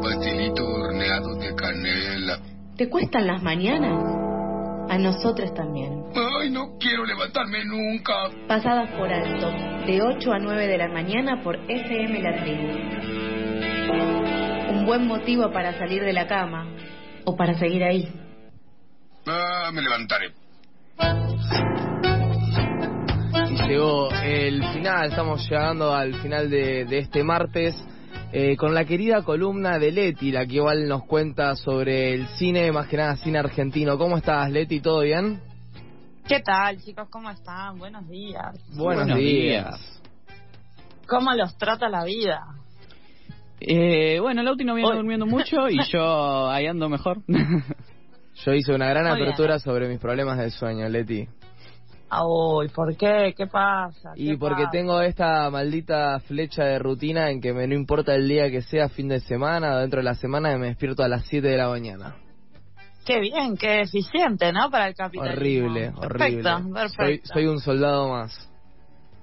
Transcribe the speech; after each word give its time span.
un 0.00 0.02
pastelito 0.02 0.64
horneado 0.66 1.34
de 1.36 1.54
canela. 1.54 2.38
¿Te 2.76 2.88
cuestan 2.88 3.26
las 3.26 3.42
mañanas? 3.42 4.02
A 4.88 4.98
nosotros 4.98 5.52
también. 5.54 6.04
Ay, 6.14 6.50
no 6.50 6.76
quiero 6.78 7.04
levantarme 7.04 7.64
nunca. 7.64 8.12
Pasadas 8.48 8.90
por 8.90 9.12
alto, 9.12 9.50
de 9.86 10.00
8 10.02 10.32
a 10.32 10.38
9 10.38 10.66
de 10.66 10.78
la 10.78 10.88
mañana 10.88 11.42
por 11.44 11.56
FM 11.70 12.22
La 12.22 12.42
Tribu. 12.42 12.68
Un 14.70 14.86
buen 14.86 15.06
motivo 15.06 15.52
para 15.52 15.78
salir 15.78 16.02
de 16.02 16.12
la 16.12 16.26
cama 16.26 16.66
o 17.24 17.36
para 17.36 17.54
seguir 17.54 17.84
ahí. 17.84 18.08
Ah, 19.26 19.70
me 19.72 19.82
levantaré. 19.82 20.32
Y 23.50 23.68
llegó 23.68 24.10
el 24.24 24.64
final, 24.72 25.10
estamos 25.10 25.48
llegando 25.48 25.94
al 25.94 26.14
final 26.14 26.50
de, 26.50 26.84
de 26.86 26.98
este 26.98 27.22
martes. 27.22 27.76
Eh, 28.32 28.56
con 28.56 28.74
la 28.74 28.84
querida 28.84 29.22
columna 29.22 29.78
de 29.80 29.90
Leti, 29.90 30.30
la 30.30 30.46
que 30.46 30.54
igual 30.56 30.86
nos 30.86 31.04
cuenta 31.04 31.56
sobre 31.56 32.14
el 32.14 32.28
cine, 32.28 32.70
más 32.70 32.86
que 32.86 32.96
nada 32.96 33.16
cine 33.16 33.38
argentino. 33.38 33.98
¿Cómo 33.98 34.16
estás, 34.18 34.48
Leti? 34.50 34.80
¿Todo 34.80 35.00
bien? 35.00 35.40
¿Qué 36.28 36.38
tal, 36.40 36.80
chicos? 36.80 37.08
¿Cómo 37.10 37.28
están? 37.28 37.76
Buenos 37.78 38.08
días. 38.08 38.52
Buenos, 38.76 39.04
Buenos 39.06 39.18
días. 39.18 39.66
días. 39.80 40.00
¿Cómo 41.08 41.32
los 41.34 41.58
trata 41.58 41.88
la 41.88 42.04
vida? 42.04 42.40
Eh, 43.58 44.20
bueno, 44.20 44.42
Lauti 44.44 44.64
no 44.64 44.74
viene 44.74 44.90
Hoy- 44.90 44.96
durmiendo 44.98 45.26
mucho 45.26 45.68
y 45.68 45.78
yo 45.92 46.48
ahí 46.48 46.66
ando 46.66 46.88
mejor. 46.88 47.18
Yo 47.26 48.54
hice 48.54 48.72
una 48.72 48.88
gran 48.90 49.06
Muy 49.08 49.16
bien. 49.16 49.28
apertura 49.28 49.58
sobre 49.58 49.88
mis 49.88 49.98
problemas 49.98 50.38
de 50.38 50.50
sueño, 50.50 50.88
Leti. 50.88 51.26
Uy, 52.12 52.68
¿por 52.68 52.96
qué? 52.96 53.34
¿Qué 53.36 53.46
pasa? 53.46 54.12
Y 54.16 54.32
¿Qué 54.32 54.38
porque 54.38 54.62
pasa? 54.64 54.70
tengo 54.72 55.00
esta 55.00 55.48
maldita 55.50 56.18
flecha 56.20 56.64
de 56.64 56.78
rutina 56.78 57.30
en 57.30 57.40
que 57.40 57.52
me 57.52 57.66
no 57.68 57.74
importa 57.74 58.14
el 58.14 58.26
día 58.26 58.50
que 58.50 58.62
sea, 58.62 58.88
fin 58.88 59.08
de 59.08 59.20
semana 59.20 59.74
o 59.74 59.78
dentro 59.78 60.00
de 60.00 60.04
la 60.04 60.14
semana, 60.14 60.56
me 60.58 60.66
despierto 60.66 61.04
a 61.04 61.08
las 61.08 61.24
7 61.26 61.46
de 61.46 61.56
la 61.56 61.68
mañana. 61.68 62.16
Qué 63.06 63.20
bien, 63.20 63.56
qué 63.56 63.82
eficiente, 63.82 64.52
¿no? 64.52 64.70
Para 64.70 64.88
el 64.88 64.94
capitalismo. 64.94 65.36
Horrible, 65.36 65.92
horrible. 65.96 66.42
Perfecto, 66.42 66.72
perfecto. 66.74 67.28
Soy, 67.28 67.42
soy 67.42 67.46
un 67.46 67.60
soldado 67.60 68.08
más. 68.08 68.49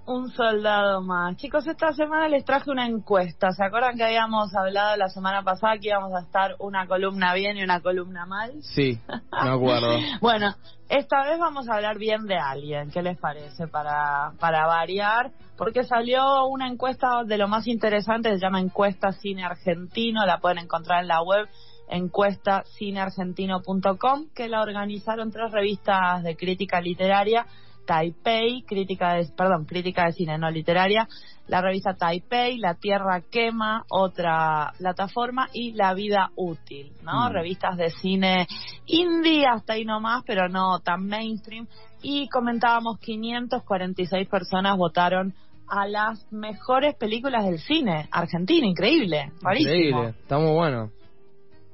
Un 0.08 0.32
soldado 0.32 1.02
más. 1.02 1.36
Chicos, 1.36 1.68
esta 1.68 1.92
semana 1.92 2.30
les 2.30 2.46
traje 2.46 2.72
una 2.72 2.88
encuesta. 2.88 3.52
¿Se 3.52 3.62
acuerdan 3.62 3.98
que 3.98 4.06
habíamos 4.06 4.56
hablado 4.56 4.96
la 4.96 5.10
semana 5.10 5.44
pasada 5.44 5.74
que 5.82 5.90
íbamos 5.90 6.14
a 6.14 6.22
estar 6.22 6.56
una 6.60 6.88
columna 6.88 7.34
bien 7.34 7.58
y 7.58 7.64
una 7.64 7.82
columna 7.82 8.26
mal? 8.26 8.54
Sí, 8.62 8.98
me 9.10 9.50
acuerdo. 9.50 10.00
Bueno, 10.22 10.56
esta 10.88 11.24
vez 11.24 11.38
vamos 11.38 11.68
a 11.68 11.76
hablar 11.76 11.98
bien 11.98 12.26
de 12.26 12.38
alguien. 12.38 12.90
¿Qué 12.90 13.02
les 13.02 13.20
parece? 13.20 13.68
Para, 13.68 14.32
para 14.40 14.66
variar. 14.66 15.34
Porque 15.58 15.84
salió 15.84 16.46
una 16.46 16.70
encuesta 16.70 17.26
de 17.26 17.38
lo 17.38 17.50
más 17.50 17.68
interesante, 17.68 18.30
se 18.30 18.40
llama 18.40 18.62
Encuesta 18.62 19.12
Cine 19.12 19.44
Argentino. 19.44 20.26
La 20.26 20.40
pueden 20.40 20.60
encontrar 20.60 21.02
en 21.02 21.10
la 21.10 21.22
web 21.22 21.50
encuestacineargentino.com, 21.90 24.30
que 24.34 24.48
la 24.48 24.62
organizaron 24.62 25.32
tres 25.32 25.52
revistas 25.52 26.24
de 26.24 26.38
crítica 26.38 26.80
literaria. 26.80 27.46
Taipei, 27.88 28.64
crítica 28.64 29.14
de, 29.14 29.26
perdón, 29.36 29.66
crítica 29.66 30.06
de 30.06 30.12
cine 30.12 30.38
no 30.38 30.52
literaria, 30.52 31.08
la 31.48 31.62
revista 31.62 31.96
Taipei, 31.96 32.58
La 32.58 32.76
Tierra 32.76 33.22
Quema, 33.22 33.86
otra 33.90 34.74
plataforma, 34.78 35.48
y 35.54 35.72
La 35.72 35.94
Vida 35.94 36.32
Útil, 36.36 36.92
¿no? 37.04 37.30
Mm. 37.30 37.34
Revistas 37.34 37.78
de 37.78 37.90
cine 37.90 38.48
indie, 38.86 39.46
hasta 39.48 39.74
ahí 39.74 39.86
nomás, 39.86 40.24
pero 40.28 40.50
no 40.50 40.80
tan 40.80 41.08
mainstream. 41.08 41.68
Y 42.02 42.28
comentábamos 42.28 43.00
546 43.00 44.28
personas 44.28 44.78
votaron 44.78 45.34
a 45.70 45.88
las 45.88 46.32
mejores 46.32 46.96
películas 46.96 47.46
del 47.46 47.60
cine 47.60 48.08
argentino, 48.12 48.68
increíble, 48.68 49.32
rarísimo. 49.42 49.74
Increíble, 49.74 50.10
está 50.22 50.38
muy 50.38 50.54
bueno. 50.54 50.92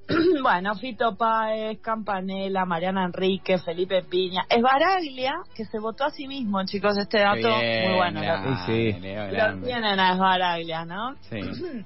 bueno, 0.43 0.75
Fito 0.75 1.15
Páez, 1.15 1.79
Campanella, 1.81 2.65
Mariana 2.65 3.05
Enrique, 3.05 3.57
Felipe 3.57 4.03
Piña, 4.03 4.45
Esbaraglia, 4.49 5.35
que 5.55 5.65
se 5.65 5.79
votó 5.79 6.05
a 6.05 6.09
sí 6.09 6.27
mismo, 6.27 6.63
chicos, 6.65 6.97
este 6.97 7.19
dato 7.19 7.37
Bien, 7.37 7.89
muy 7.89 7.97
bueno. 7.97 8.21
Grande, 8.21 8.55
Sí, 8.65 8.91
lo 8.91 9.65
tienen 9.65 9.99
a 9.99 10.13
Esbaraglia, 10.13 10.85
¿no? 10.85 11.15
Sí. 11.21 11.39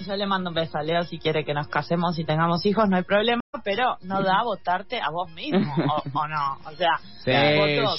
Yo 0.00 0.16
le 0.16 0.26
mando 0.26 0.50
un 0.50 0.54
beso 0.54 0.76
a 0.76 0.82
Leo 0.82 1.04
si 1.04 1.18
quiere 1.18 1.44
que 1.44 1.54
nos 1.54 1.68
casemos 1.68 2.18
y 2.18 2.24
tengamos 2.24 2.66
hijos, 2.66 2.88
no 2.88 2.96
hay 2.96 3.04
problema, 3.04 3.40
pero 3.62 3.96
no 4.02 4.22
da 4.22 4.42
votarte 4.44 5.00
a 5.00 5.10
vos 5.10 5.30
mismo, 5.32 5.72
o, 5.72 6.18
o 6.18 6.26
no, 6.26 6.58
o 6.66 6.72
sea, 6.72 6.98
Sí, 7.24 7.32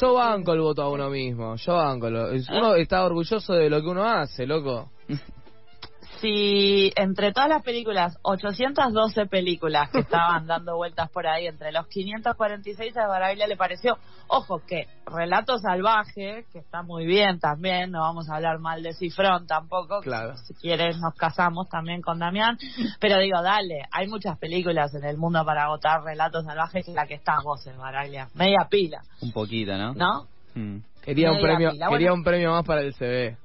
yo 0.01 0.13
banco 0.13 0.53
el 0.53 0.59
voto 0.59 0.83
a 0.83 0.89
uno 0.89 1.09
mismo, 1.09 1.55
yo 1.55 1.75
banco. 1.75 2.09
Lo, 2.09 2.31
uno 2.31 2.75
está 2.75 3.05
orgulloso 3.05 3.53
de 3.53 3.69
lo 3.69 3.81
que 3.81 3.87
uno 3.87 4.03
hace, 4.03 4.45
loco. 4.45 4.91
si 6.21 6.91
entre 6.95 7.31
todas 7.31 7.49
las 7.49 7.63
películas, 7.63 8.17
812 8.23 9.25
películas 9.27 9.89
que 9.91 9.99
estaban 9.99 10.45
dando 10.47 10.75
vueltas 10.75 11.09
por 11.11 11.27
ahí, 11.27 11.47
entre 11.47 11.71
los 11.71 11.87
546 11.87 12.95
a 12.97 13.07
Baraglia 13.07 13.47
le 13.47 13.57
pareció, 13.57 13.97
ojo 14.27 14.61
que 14.67 14.87
Relato 15.05 15.57
Salvaje, 15.57 16.45
que 16.51 16.59
está 16.59 16.81
muy 16.83 17.05
bien 17.05 17.39
también, 17.39 17.91
no 17.91 18.01
vamos 18.01 18.29
a 18.29 18.35
hablar 18.35 18.59
mal 18.59 18.81
de 18.83 18.93
Cifrón 18.93 19.47
tampoco, 19.47 19.99
Claro. 20.01 20.35
si 20.37 20.53
quieres 20.55 20.97
nos 20.99 21.13
casamos 21.15 21.69
también 21.69 22.01
con 22.01 22.19
Damián, 22.19 22.57
pero 22.99 23.19
digo, 23.19 23.41
dale, 23.41 23.83
hay 23.91 24.07
muchas 24.07 24.37
películas 24.37 24.93
en 24.95 25.03
el 25.05 25.17
mundo 25.17 25.43
para 25.45 25.67
votar 25.67 26.03
Relato 26.03 26.41
Salvaje, 26.41 26.83
que 26.83 26.91
es 26.91 26.95
la 26.95 27.05
que 27.07 27.15
está 27.15 27.37
vos 27.43 27.65
en 27.67 27.77
Baraglia, 27.77 28.27
media 28.33 28.67
pila, 28.69 29.01
Un 29.21 29.31
poquito, 29.31 29.77
¿no? 29.77 29.93
¿no? 29.93 30.27
Mm. 30.55 30.77
Quería 31.03 31.31
un 31.31 31.39
premio, 31.41 31.71
pila, 31.71 31.87
quería 31.89 32.09
bueno. 32.09 32.13
un 32.15 32.23
premio 32.23 32.51
más 32.51 32.63
para 32.65 32.81
el 32.81 32.93
CB. 32.95 33.37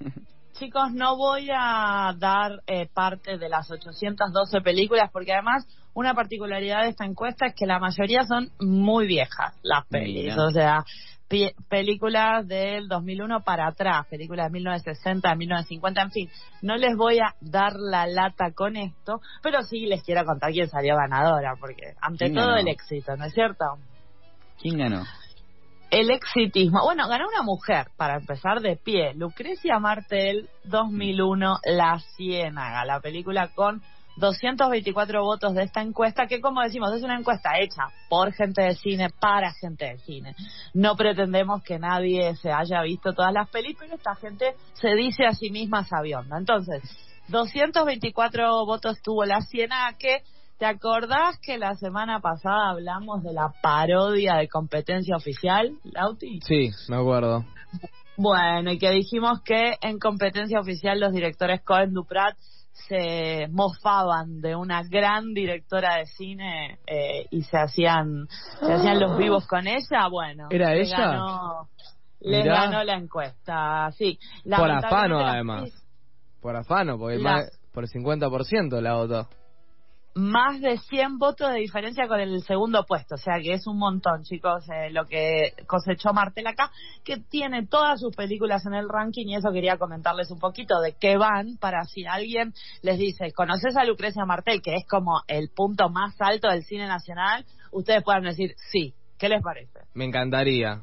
Chicos, 0.54 0.92
no 0.92 1.16
voy 1.16 1.48
a 1.50 2.14
dar 2.18 2.62
eh, 2.66 2.88
parte 2.92 3.38
de 3.38 3.48
las 3.48 3.70
812 3.70 4.60
películas 4.60 5.10
porque 5.12 5.32
además 5.32 5.66
una 5.94 6.14
particularidad 6.14 6.82
de 6.82 6.90
esta 6.90 7.04
encuesta 7.04 7.46
es 7.46 7.54
que 7.54 7.66
la 7.66 7.78
mayoría 7.78 8.24
son 8.24 8.50
muy 8.60 9.06
viejas 9.06 9.54
las 9.62 9.86
pelis, 9.86 10.24
Mira. 10.24 10.44
o 10.44 10.50
sea, 10.50 10.84
películas 11.68 12.46
del 12.46 12.88
2001 12.88 13.40
para 13.40 13.68
atrás, 13.68 14.06
películas 14.08 14.46
de 14.46 14.52
1960, 14.52 15.28
de 15.30 15.36
1950, 15.36 16.02
en 16.02 16.10
fin, 16.10 16.30
no 16.60 16.76
les 16.76 16.96
voy 16.96 17.18
a 17.20 17.34
dar 17.40 17.72
la 17.76 18.06
lata 18.06 18.52
con 18.54 18.76
esto, 18.76 19.20
pero 19.42 19.62
sí 19.62 19.86
les 19.86 20.02
quiero 20.02 20.24
contar 20.24 20.52
quién 20.52 20.68
salió 20.68 20.96
ganadora, 20.96 21.54
porque 21.58 21.94
ante 22.00 22.26
¿Quién 22.26 22.34
todo 22.34 22.48
ganó? 22.48 22.58
el 22.60 22.68
éxito, 22.68 23.16
¿no 23.16 23.24
es 23.24 23.32
cierto? 23.32 23.64
¿Quién 24.60 24.78
ganó? 24.78 25.04
El 25.92 26.10
exitismo. 26.10 26.82
Bueno, 26.84 27.06
ganó 27.06 27.28
una 27.28 27.42
mujer, 27.42 27.88
para 27.98 28.16
empezar 28.16 28.62
de 28.62 28.76
pie. 28.76 29.12
Lucrecia 29.12 29.78
Martel, 29.78 30.48
2001, 30.64 31.58
La 31.64 32.00
Ciénaga, 32.16 32.86
la 32.86 32.98
película 33.00 33.48
con 33.48 33.82
224 34.16 35.22
votos 35.22 35.54
de 35.54 35.64
esta 35.64 35.82
encuesta, 35.82 36.26
que 36.26 36.40
como 36.40 36.62
decimos, 36.62 36.94
es 36.94 37.02
una 37.02 37.18
encuesta 37.18 37.58
hecha 37.60 37.82
por 38.08 38.32
gente 38.32 38.62
de 38.62 38.74
cine, 38.74 39.10
para 39.20 39.52
gente 39.52 39.84
de 39.84 39.98
cine. 39.98 40.34
No 40.72 40.96
pretendemos 40.96 41.62
que 41.62 41.78
nadie 41.78 42.36
se 42.36 42.50
haya 42.50 42.80
visto 42.80 43.12
todas 43.12 43.34
las 43.34 43.50
películas, 43.50 43.92
esta 43.92 44.14
gente 44.14 44.54
se 44.72 44.94
dice 44.94 45.26
a 45.26 45.34
sí 45.34 45.50
misma 45.50 45.84
sabionda. 45.84 46.38
Entonces, 46.38 46.82
224 47.28 48.64
votos 48.64 49.02
tuvo 49.02 49.26
La 49.26 49.42
Ciénaga, 49.42 49.98
que 49.98 50.22
¿Te 50.62 50.68
acordás 50.68 51.40
que 51.40 51.58
la 51.58 51.74
semana 51.74 52.20
pasada 52.20 52.70
hablamos 52.70 53.24
de 53.24 53.32
la 53.32 53.52
parodia 53.60 54.36
de 54.36 54.46
competencia 54.46 55.16
oficial, 55.16 55.72
Lauti? 55.82 56.38
Sí, 56.42 56.70
me 56.88 56.98
acuerdo. 56.98 57.44
Bueno, 58.16 58.70
y 58.70 58.78
que 58.78 58.92
dijimos 58.92 59.42
que 59.42 59.74
en 59.80 59.98
competencia 59.98 60.60
oficial 60.60 61.00
los 61.00 61.12
directores 61.12 61.62
Cohen 61.64 61.92
Duprat 61.92 62.36
se 62.86 63.48
mofaban 63.50 64.40
de 64.40 64.54
una 64.54 64.84
gran 64.88 65.34
directora 65.34 65.96
de 65.96 66.06
cine 66.06 66.78
eh, 66.86 67.26
y 67.32 67.42
se 67.42 67.56
hacían 67.58 68.28
se 68.60 68.72
hacían 68.72 69.00
los 69.00 69.18
vivos 69.18 69.48
con 69.48 69.66
ella. 69.66 70.06
Bueno, 70.08 70.46
¿Era 70.48 70.74
ella? 70.76 70.96
ganó- 70.96 71.68
les 72.20 72.44
Mirá. 72.44 72.66
ganó 72.66 72.84
la 72.84 72.94
encuesta, 72.98 73.90
sí. 73.98 74.16
Por 74.44 74.70
afano, 74.70 75.26
además. 75.26 75.70
Por 76.40 76.54
afano, 76.54 76.98
porque 76.98 77.18
La- 77.18 77.32
más, 77.32 77.60
por 77.74 77.82
el 77.82 77.90
50% 77.90 78.80
la 78.80 78.94
votó. 78.94 79.28
Más 80.14 80.60
de 80.60 80.78
100 80.78 81.18
votos 81.18 81.52
de 81.52 81.60
diferencia 81.60 82.06
con 82.06 82.20
el 82.20 82.42
segundo 82.42 82.84
puesto, 82.84 83.14
o 83.14 83.18
sea 83.18 83.40
que 83.40 83.54
es 83.54 83.66
un 83.66 83.78
montón, 83.78 84.22
chicos, 84.24 84.64
eh, 84.68 84.90
lo 84.90 85.06
que 85.06 85.54
cosechó 85.66 86.12
Martel 86.12 86.46
acá, 86.46 86.70
que 87.04 87.16
tiene 87.16 87.66
todas 87.66 88.00
sus 88.00 88.14
películas 88.14 88.66
en 88.66 88.74
el 88.74 88.88
ranking 88.88 89.26
y 89.26 89.36
eso 89.36 89.50
quería 89.52 89.78
comentarles 89.78 90.30
un 90.30 90.38
poquito 90.38 90.80
de 90.80 90.94
qué 91.00 91.16
van 91.16 91.56
para 91.58 91.84
si 91.84 92.04
alguien 92.06 92.52
les 92.82 92.98
dice, 92.98 93.32
¿conoces 93.32 93.76
a 93.76 93.84
Lucrecia 93.84 94.24
Martel, 94.24 94.60
que 94.60 94.74
es 94.74 94.86
como 94.86 95.22
el 95.28 95.48
punto 95.48 95.88
más 95.88 96.14
alto 96.20 96.48
del 96.48 96.62
cine 96.64 96.86
nacional? 96.86 97.44
Ustedes 97.70 98.02
puedan 98.02 98.24
decir, 98.24 98.54
sí, 98.70 98.94
¿qué 99.18 99.28
les 99.28 99.42
parece? 99.42 99.80
Me 99.94 100.04
encantaría. 100.04 100.82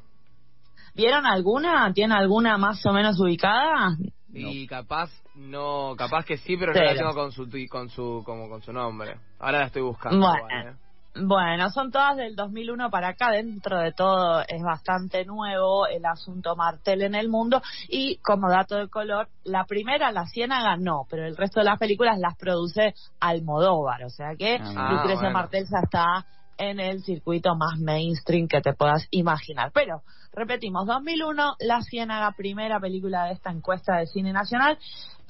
¿Vieron 0.95 1.25
alguna? 1.25 1.93
¿Tiene 1.93 2.15
alguna 2.15 2.57
más 2.57 2.83
o 2.85 2.93
menos 2.93 3.19
ubicada? 3.19 3.95
Y 4.33 4.67
capaz 4.67 5.09
no, 5.35 5.95
capaz 5.97 6.25
que 6.25 6.37
sí, 6.37 6.55
pero 6.57 6.73
no 6.73 6.79
Cero. 6.79 6.91
la 6.93 6.97
tengo 6.99 7.13
con 7.13 7.31
su 7.31 7.47
con 7.69 7.89
su 7.89 8.21
como 8.25 8.47
con 8.49 8.61
su 8.61 8.71
nombre. 8.71 9.15
Ahora 9.39 9.59
la 9.59 9.65
estoy 9.65 9.81
buscando. 9.81 10.19
Bueno. 10.19 10.37
igual, 10.37 10.67
¿eh? 10.67 10.77
Bueno, 11.21 11.69
son 11.71 11.91
todas 11.91 12.15
del 12.17 12.35
2001 12.35 12.89
para 12.91 13.09
acá. 13.09 13.31
Dentro 13.31 13.79
de 13.79 13.91
todo 13.91 14.41
es 14.47 14.61
bastante 14.61 15.25
nuevo 15.25 15.87
el 15.87 16.05
asunto 16.05 16.55
Martel 16.55 17.01
en 17.01 17.15
el 17.15 17.29
mundo. 17.29 17.61
Y 17.89 18.17
como 18.17 18.49
dato 18.49 18.75
de 18.77 18.87
color, 18.89 19.27
la 19.43 19.65
primera, 19.65 20.11
La 20.11 20.27
Ciénaga, 20.27 20.77
no, 20.77 21.05
pero 21.09 21.25
el 21.25 21.35
resto 21.35 21.59
de 21.61 21.65
las 21.65 21.79
películas 21.79 22.19
las 22.19 22.37
produce 22.37 22.93
Almodóvar. 23.19 24.03
O 24.03 24.09
sea 24.09 24.35
que 24.37 24.59
Ah, 24.61 24.91
Lucrecia 24.91 25.15
bueno. 25.29 25.31
Martel 25.33 25.65
ya 25.69 25.79
está 25.83 26.25
en 26.59 26.79
el 26.79 27.01
circuito 27.03 27.55
más 27.55 27.79
mainstream 27.79 28.47
que 28.47 28.61
te 28.61 28.73
puedas 28.73 29.07
imaginar. 29.09 29.71
Pero, 29.73 30.03
repetimos, 30.33 30.85
2001, 30.85 31.55
La 31.59 31.81
Ciénaga, 31.81 32.33
primera 32.33 32.79
película 32.79 33.25
de 33.25 33.33
esta 33.33 33.49
encuesta 33.49 33.97
de 33.97 34.05
cine 34.05 34.31
nacional. 34.33 34.77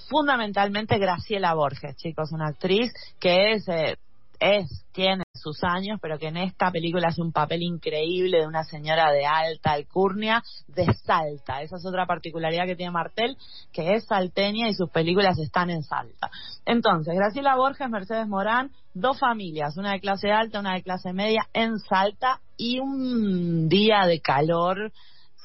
Fundamentalmente 0.09 0.97
Graciela 0.97 1.53
Borges, 1.53 1.95
chicos, 1.95 2.31
una 2.31 2.47
actriz 2.47 2.91
que 3.19 3.53
es... 3.53 3.67
eh, 3.69 3.95
es, 4.39 4.85
tiene 4.93 5.23
sus 5.39 5.63
años, 5.63 5.99
pero 6.01 6.19
que 6.19 6.27
en 6.27 6.37
esta 6.37 6.71
película 6.71 7.07
hace 7.07 7.21
un 7.21 7.31
papel 7.31 7.63
increíble 7.63 8.39
de 8.39 8.47
una 8.47 8.63
señora 8.63 9.11
de 9.11 9.25
alta 9.25 9.71
alcurnia 9.71 10.43
de 10.67 10.93
Salta. 10.93 11.61
Esa 11.61 11.77
es 11.77 11.85
otra 11.85 12.05
particularidad 12.05 12.65
que 12.65 12.75
tiene 12.75 12.91
Martel, 12.91 13.37
que 13.71 13.95
es 13.95 14.05
salteña 14.05 14.69
y 14.69 14.73
sus 14.73 14.89
películas 14.89 15.39
están 15.39 15.69
en 15.69 15.83
Salta. 15.83 16.29
Entonces, 16.65 17.15
Graciela 17.15 17.55
Borges, 17.55 17.89
Mercedes 17.89 18.27
Morán, 18.27 18.71
dos 18.93 19.19
familias, 19.19 19.77
una 19.77 19.93
de 19.93 19.99
clase 19.99 20.31
alta, 20.31 20.59
una 20.59 20.73
de 20.73 20.83
clase 20.83 21.13
media, 21.13 21.47
en 21.53 21.79
Salta 21.79 22.41
y 22.57 22.79
un 22.79 23.69
día 23.69 24.05
de 24.05 24.19
calor 24.19 24.91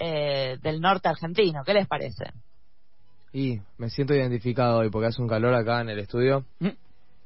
eh, 0.00 0.58
del 0.62 0.80
norte 0.80 1.08
argentino. 1.08 1.62
¿Qué 1.64 1.74
les 1.74 1.86
parece? 1.86 2.24
Y 3.32 3.60
me 3.78 3.90
siento 3.90 4.14
identificado 4.14 4.78
hoy 4.78 4.90
porque 4.90 5.08
hace 5.08 5.20
un 5.20 5.28
calor 5.28 5.54
acá 5.54 5.80
en 5.80 5.88
el 5.88 5.98
estudio. 5.98 6.44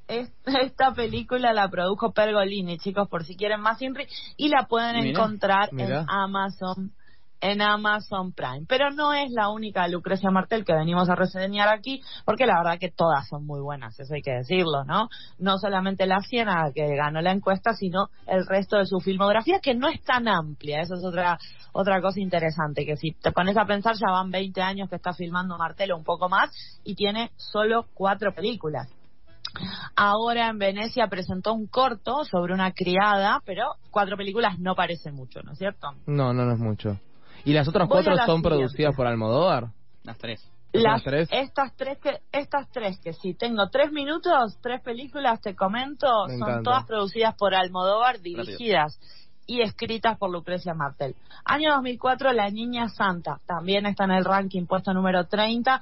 Es- 0.08 0.32
Esta 0.46 0.92
película 0.94 1.52
la 1.52 1.68
produjo 1.68 2.12
Pergolini, 2.12 2.78
chicos, 2.78 3.08
por 3.08 3.24
si 3.24 3.36
quieren 3.36 3.60
más 3.60 3.80
info, 3.82 4.00
y 4.36 4.48
la 4.48 4.66
pueden 4.66 4.96
encontrar 5.10 5.70
en 5.78 6.08
Amazon 6.08 6.92
en 7.40 7.62
Amazon 7.62 8.32
Prime. 8.32 8.64
Pero 8.68 8.90
no 8.90 9.12
es 9.14 9.30
la 9.30 9.48
única 9.50 9.86
Lucrecia 9.86 10.28
Martel 10.28 10.64
que 10.64 10.72
venimos 10.74 11.08
a 11.08 11.14
reseñar 11.14 11.68
aquí, 11.68 12.02
porque 12.24 12.46
la 12.46 12.58
verdad 12.58 12.80
que 12.80 12.90
todas 12.90 13.28
son 13.28 13.46
muy 13.46 13.60
buenas, 13.60 13.96
eso 14.00 14.12
hay 14.12 14.22
que 14.22 14.32
decirlo, 14.32 14.82
¿no? 14.84 15.08
No 15.38 15.56
solamente 15.58 16.04
la 16.06 16.18
Siena 16.18 16.72
que 16.74 16.96
ganó 16.96 17.20
la 17.20 17.30
encuesta, 17.30 17.74
sino 17.74 18.08
el 18.26 18.44
resto 18.44 18.76
de 18.78 18.86
su 18.86 18.98
filmografía, 18.98 19.60
que 19.60 19.76
no 19.76 19.86
es 19.88 20.02
tan 20.02 20.26
amplia. 20.26 20.80
Eso 20.80 20.94
es 20.96 21.04
otra 21.04 21.38
otra 21.70 22.00
cosa 22.00 22.18
interesante, 22.18 22.84
que 22.84 22.96
si 22.96 23.12
te 23.12 23.30
pones 23.30 23.56
a 23.56 23.66
pensar, 23.66 23.94
ya 23.94 24.10
van 24.10 24.32
20 24.32 24.60
años 24.60 24.88
que 24.90 24.96
está 24.96 25.12
filmando 25.12 25.56
Martel 25.56 25.92
o 25.92 25.96
un 25.96 26.02
poco 26.02 26.28
más, 26.28 26.50
y 26.82 26.96
tiene 26.96 27.30
solo 27.36 27.86
cuatro 27.94 28.34
películas. 28.34 28.88
Ahora 29.96 30.48
en 30.48 30.58
Venecia 30.58 31.08
presentó 31.08 31.52
un 31.54 31.66
corto 31.66 32.24
sobre 32.24 32.54
una 32.54 32.72
criada, 32.72 33.40
pero 33.44 33.64
cuatro 33.90 34.16
películas 34.16 34.58
no 34.58 34.74
parece 34.74 35.10
mucho, 35.12 35.42
¿no 35.42 35.52
es 35.52 35.58
cierto? 35.58 35.88
No, 36.06 36.32
no, 36.32 36.44
no 36.44 36.52
es 36.52 36.58
mucho. 36.58 36.98
¿Y 37.44 37.52
las 37.52 37.68
otras 37.68 37.88
Voy 37.88 37.96
cuatro 37.96 38.14
la 38.14 38.26
son 38.26 38.36
siguiente. 38.42 38.48
producidas 38.48 38.94
por 38.96 39.06
Almodóvar? 39.06 39.68
Las 40.04 40.18
tres. 40.18 40.40
¿Son 40.72 40.82
Las, 40.82 41.02
tres? 41.02 41.28
Estas 41.32 41.74
tres 41.76 41.98
que 41.98 42.18
estas 42.30 42.68
tres 42.70 42.98
que 43.00 43.14
sí 43.14 43.32
tengo 43.34 43.68
tres 43.70 43.90
minutos, 43.90 44.58
tres 44.60 44.82
películas 44.82 45.40
te 45.40 45.56
comento, 45.56 46.06
Me 46.26 46.38
son 46.38 46.48
encanta. 46.48 46.62
todas 46.62 46.84
producidas 46.86 47.34
por 47.36 47.54
Almodóvar, 47.54 48.20
dirigidas 48.20 49.00
y 49.46 49.62
escritas 49.62 50.18
por 50.18 50.30
Lucrecia 50.30 50.74
Martel. 50.74 51.14
Año 51.44 51.72
2004, 51.72 52.32
La 52.34 52.50
Niña 52.50 52.88
Santa, 52.90 53.40
también 53.46 53.86
está 53.86 54.04
en 54.04 54.10
el 54.10 54.24
ranking 54.26 54.66
puesto 54.66 54.92
número 54.92 55.24
30. 55.26 55.80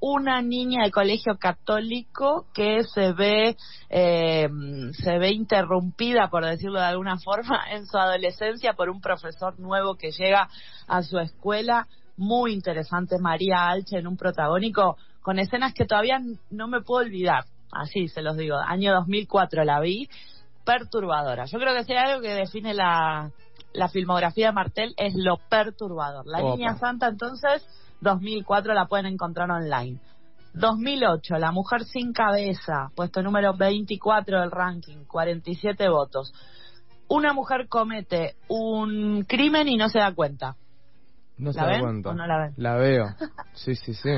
Una 0.00 0.42
niña 0.42 0.84
de 0.84 0.90
colegio 0.90 1.38
católico 1.38 2.46
que 2.54 2.84
se 2.84 3.12
ve 3.12 3.56
eh, 3.90 4.48
se 4.92 5.18
ve 5.18 5.32
interrumpida, 5.32 6.28
por 6.28 6.44
decirlo 6.44 6.78
de 6.78 6.86
alguna 6.86 7.18
forma, 7.24 7.64
en 7.70 7.86
su 7.86 7.98
adolescencia 7.98 8.74
por 8.74 8.88
un 8.90 9.00
profesor 9.00 9.58
nuevo 9.58 9.96
que 9.96 10.10
llega 10.12 10.48
a 10.86 11.02
su 11.02 11.18
escuela 11.18 11.86
muy 12.16 12.52
interesante 12.52 13.18
María 13.18 13.68
Alche 13.68 13.98
en 13.98 14.06
un 14.06 14.16
protagónico 14.16 14.96
con 15.22 15.38
escenas 15.38 15.72
que 15.72 15.84
todavía 15.84 16.20
no 16.50 16.68
me 16.68 16.80
puedo 16.80 17.04
olvidar. 17.04 17.44
Así 17.70 18.08
se 18.08 18.22
los 18.22 18.36
digo. 18.36 18.56
Año 18.56 18.92
2004 18.94 19.64
la 19.64 19.80
vi, 19.80 20.08
perturbadora. 20.64 21.44
Yo 21.46 21.58
creo 21.58 21.74
que 21.74 21.92
hay 21.92 21.98
algo 21.98 22.22
que 22.22 22.34
define 22.34 22.74
la, 22.74 23.30
la 23.72 23.88
filmografía 23.88 24.46
de 24.48 24.52
Martel 24.52 24.94
es 24.96 25.14
lo 25.16 25.36
perturbador. 25.48 26.26
La 26.26 26.40
Opa. 26.40 26.56
Niña 26.56 26.78
Santa 26.78 27.08
entonces 27.08 27.66
2004 28.00 28.74
la 28.74 28.86
pueden 28.86 29.06
encontrar 29.06 29.50
online. 29.50 29.98
2008, 30.54 31.36
La 31.38 31.52
Mujer 31.52 31.84
Sin 31.84 32.12
Cabeza, 32.12 32.90
puesto 32.96 33.22
número 33.22 33.54
24 33.56 34.40
del 34.40 34.50
ranking, 34.50 35.04
47 35.06 35.88
votos. 35.88 36.32
Una 37.08 37.32
mujer 37.32 37.68
comete 37.68 38.34
un 38.48 39.24
crimen 39.28 39.68
y 39.68 39.76
no 39.76 39.88
se 39.88 39.98
da 39.98 40.12
cuenta. 40.14 40.56
No 41.36 41.52
se 41.52 41.60
¿La 41.60 41.66
da 41.66 41.72
ven 41.72 41.80
cuenta. 41.82 42.14
no 42.14 42.26
la 42.26 42.38
ven? 42.38 42.54
La 42.56 42.74
veo. 42.74 43.06
Sí, 43.52 43.74
sí, 43.76 43.94
sí. 43.94 44.10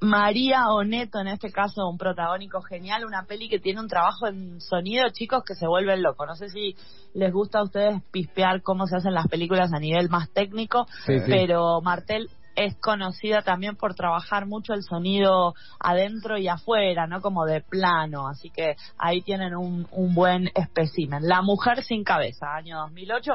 María 0.00 0.68
Oneto, 0.70 1.20
en 1.20 1.28
este 1.28 1.50
caso, 1.50 1.88
un 1.88 1.98
protagónico 1.98 2.60
genial, 2.62 3.04
una 3.04 3.24
peli 3.24 3.48
que 3.48 3.58
tiene 3.58 3.80
un 3.80 3.88
trabajo 3.88 4.26
en 4.28 4.60
sonido, 4.60 5.08
chicos, 5.12 5.42
que 5.44 5.54
se 5.54 5.66
vuelven 5.66 6.02
locos. 6.02 6.26
No 6.28 6.34
sé 6.36 6.48
si 6.48 6.76
les 7.14 7.32
gusta 7.32 7.58
a 7.58 7.64
ustedes 7.64 8.02
pispear 8.12 8.62
cómo 8.62 8.86
se 8.86 8.96
hacen 8.96 9.14
las 9.14 9.26
películas 9.28 9.72
a 9.72 9.78
nivel 9.80 10.08
más 10.10 10.30
técnico, 10.30 10.86
Sí, 11.06 11.18
sí. 11.18 11.24
pero 11.26 11.80
Martel 11.82 12.30
es 12.56 12.76
conocida 12.76 13.42
también 13.42 13.76
por 13.76 13.94
trabajar 13.94 14.46
mucho 14.46 14.74
el 14.74 14.82
sonido 14.82 15.54
adentro 15.80 16.38
y 16.38 16.48
afuera, 16.48 17.06
¿no? 17.06 17.20
Como 17.20 17.44
de 17.44 17.60
plano, 17.60 18.28
así 18.28 18.50
que 18.50 18.76
ahí 18.98 19.22
tienen 19.22 19.54
un, 19.54 19.86
un 19.90 20.14
buen 20.14 20.50
espécimen. 20.54 21.26
La 21.26 21.42
mujer 21.42 21.82
sin 21.82 22.04
cabeza, 22.04 22.54
año 22.54 22.78
2008. 22.78 23.32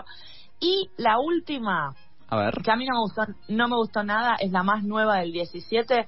Y 0.59 0.89
la 0.97 1.19
última, 1.19 1.93
A 2.29 2.37
ver. 2.37 2.53
que 2.63 2.71
a 2.71 2.75
mí 2.75 2.85
no 2.85 2.95
me 2.95 3.01
gustó, 3.01 3.21
no 3.47 3.67
me 3.67 3.75
gustó 3.75 4.03
nada, 4.03 4.35
es 4.39 4.51
la 4.51 4.63
más 4.63 4.83
nueva 4.83 5.17
del 5.17 5.31
17, 5.31 6.05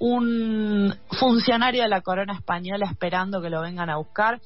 un 0.00 0.94
funcionario 1.18 1.82
de 1.82 1.88
la 1.88 2.00
corona 2.00 2.34
española 2.34 2.86
esperando 2.90 3.40
que 3.40 3.50
lo 3.50 3.60
vengan 3.60 3.90
a 3.90 3.96
buscar. 3.96 4.40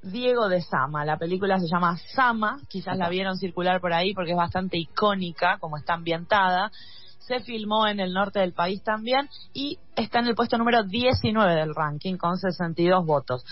Diego 0.00 0.48
de 0.48 0.60
Sama, 0.62 1.04
la 1.04 1.16
película 1.16 1.58
se 1.58 1.66
llama 1.66 1.96
Sama, 2.14 2.60
quizás 2.68 2.96
la 2.96 3.08
vieron 3.08 3.36
circular 3.36 3.80
por 3.80 3.92
ahí 3.92 4.14
porque 4.14 4.30
es 4.30 4.36
bastante 4.36 4.78
icónica, 4.78 5.58
como 5.58 5.76
está 5.76 5.94
ambientada. 5.94 6.70
Se 7.18 7.40
filmó 7.40 7.86
en 7.86 8.00
el 8.00 8.12
norte 8.12 8.40
del 8.40 8.52
país 8.52 8.82
también 8.82 9.28
y 9.52 9.78
está 9.96 10.20
en 10.20 10.28
el 10.28 10.34
puesto 10.34 10.56
número 10.58 10.82
19 10.84 11.54
del 11.54 11.74
ranking 11.74 12.16
con 12.16 12.36
62 12.36 13.04
votos. 13.04 13.44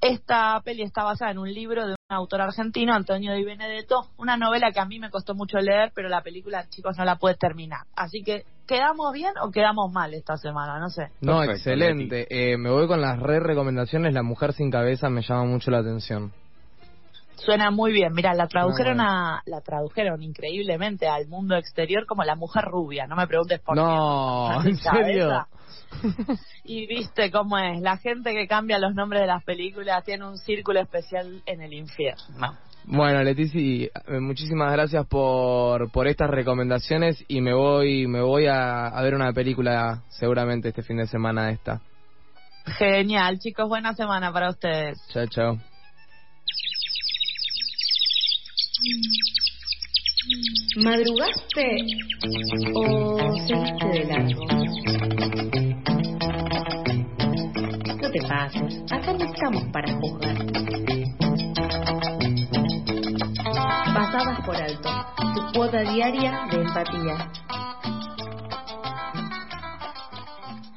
Esta 0.00 0.60
peli 0.64 0.82
está 0.82 1.02
basada 1.02 1.32
en 1.32 1.38
un 1.38 1.52
libro 1.52 1.84
de 1.84 1.92
un 1.92 2.16
autor 2.16 2.42
argentino, 2.42 2.94
Antonio 2.94 3.34
Di 3.34 3.42
Benedetto, 3.42 4.06
una 4.16 4.36
novela 4.36 4.70
que 4.70 4.78
a 4.78 4.84
mí 4.84 5.00
me 5.00 5.10
costó 5.10 5.34
mucho 5.34 5.58
leer, 5.58 5.90
pero 5.92 6.08
la 6.08 6.22
película, 6.22 6.68
chicos, 6.68 6.96
no 6.96 7.04
la 7.04 7.16
puede 7.16 7.34
terminar. 7.34 7.80
Así 7.96 8.22
que, 8.22 8.44
¿quedamos 8.68 9.12
bien 9.12 9.32
o 9.42 9.50
quedamos 9.50 9.92
mal 9.92 10.14
esta 10.14 10.36
semana? 10.36 10.78
No 10.78 10.88
sé. 10.88 11.08
No, 11.20 11.40
Perfecto, 11.40 11.70
excelente. 11.70 12.26
Eh, 12.30 12.56
me 12.56 12.70
voy 12.70 12.86
con 12.86 13.00
las 13.00 13.18
re 13.18 13.40
recomendaciones. 13.40 14.14
La 14.14 14.22
mujer 14.22 14.52
sin 14.52 14.70
cabeza 14.70 15.10
me 15.10 15.22
llama 15.22 15.46
mucho 15.46 15.72
la 15.72 15.78
atención. 15.78 16.32
Suena 17.44 17.70
muy 17.70 17.92
bien. 17.92 18.12
Mira, 18.12 18.34
la 18.34 18.46
tradujeron 18.48 19.00
a, 19.00 19.42
la 19.46 19.60
tradujeron 19.60 20.22
increíblemente 20.22 21.06
al 21.08 21.28
mundo 21.28 21.56
exterior 21.56 22.04
como 22.06 22.24
la 22.24 22.34
mujer 22.34 22.64
rubia. 22.64 23.06
No 23.06 23.16
me 23.16 23.26
preguntes 23.26 23.60
por 23.60 23.76
No, 23.76 24.60
qué. 24.62 24.70
¿en 24.70 24.76
serio? 24.76 25.46
Y 26.64 26.86
viste 26.86 27.30
cómo 27.30 27.56
es. 27.58 27.80
La 27.80 27.96
gente 27.96 28.32
que 28.32 28.46
cambia 28.46 28.78
los 28.78 28.94
nombres 28.94 29.22
de 29.22 29.28
las 29.28 29.44
películas 29.44 30.04
tiene 30.04 30.26
un 30.26 30.36
círculo 30.36 30.80
especial 30.80 31.42
en 31.46 31.62
el 31.62 31.72
infierno. 31.72 32.58
Bueno, 32.84 33.22
Letici, 33.22 33.84
eh, 33.84 34.20
muchísimas 34.20 34.72
gracias 34.72 35.06
por, 35.06 35.90
por 35.90 36.08
estas 36.08 36.30
recomendaciones 36.30 37.22
y 37.28 37.40
me 37.40 37.52
voy 37.52 38.06
me 38.06 38.22
voy 38.22 38.46
a, 38.46 38.86
a 38.86 39.02
ver 39.02 39.14
una 39.14 39.32
película 39.32 40.02
seguramente 40.08 40.68
este 40.68 40.82
fin 40.82 40.96
de 40.96 41.06
semana 41.06 41.50
esta. 41.50 41.80
Genial, 42.78 43.38
chicos. 43.38 43.68
Buena 43.68 43.94
semana 43.94 44.32
para 44.32 44.50
ustedes. 44.50 44.98
Chao, 45.12 45.26
chao. 45.26 45.77
¿Madrugaste 50.76 51.66
o 52.74 53.18
seguiste 53.48 53.86
de 53.88 54.04
largo? 54.04 54.46
No 58.00 58.10
te 58.12 58.20
pases, 58.20 58.82
acá 58.92 59.12
no 59.14 59.24
estamos 59.24 59.64
para 59.72 59.92
juzgar. 59.94 60.36
Pasadas 63.94 64.46
por 64.46 64.56
alto, 64.56 64.90
tu 65.34 65.52
cuota 65.54 65.80
diaria 65.82 66.46
de 66.52 66.56
empatía. 66.58 67.32